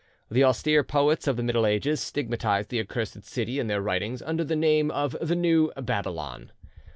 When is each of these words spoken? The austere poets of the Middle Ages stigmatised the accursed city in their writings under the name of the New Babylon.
The 0.31 0.43
austere 0.43 0.83
poets 0.83 1.27
of 1.27 1.37
the 1.37 1.43
Middle 1.43 1.63
Ages 1.63 1.99
stigmatised 2.01 2.71
the 2.71 2.79
accursed 2.79 3.23
city 3.23 3.59
in 3.59 3.67
their 3.67 3.83
writings 3.83 4.23
under 4.23 4.43
the 4.43 4.55
name 4.55 4.89
of 4.89 5.15
the 5.21 5.35
New 5.35 5.71
Babylon. 5.73 6.51